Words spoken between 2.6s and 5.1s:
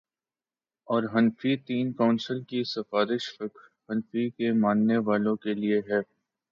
سفارش فقہ حنفی کے ماننے